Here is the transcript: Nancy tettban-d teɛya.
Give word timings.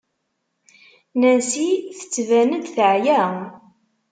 Nancy 1.19 1.67
tettban-d 1.97 2.65
teɛya. 2.75 3.21